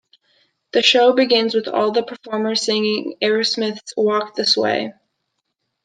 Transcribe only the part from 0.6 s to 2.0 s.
The show ended with all of